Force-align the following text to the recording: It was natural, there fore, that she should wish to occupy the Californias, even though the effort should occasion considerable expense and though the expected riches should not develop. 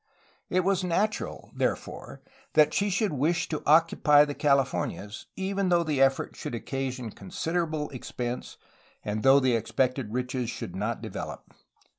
It 0.49 0.61
was 0.61 0.83
natural, 0.83 1.51
there 1.55 1.75
fore, 1.75 2.23
that 2.53 2.73
she 2.73 2.89
should 2.89 3.13
wish 3.13 3.47
to 3.49 3.61
occupy 3.67 4.25
the 4.25 4.33
Californias, 4.33 5.27
even 5.35 5.69
though 5.69 5.83
the 5.83 6.01
effort 6.01 6.35
should 6.35 6.55
occasion 6.55 7.11
considerable 7.11 7.87
expense 7.91 8.57
and 9.05 9.21
though 9.21 9.39
the 9.39 9.53
expected 9.55 10.11
riches 10.11 10.49
should 10.49 10.75
not 10.75 11.03
develop. 11.03 11.53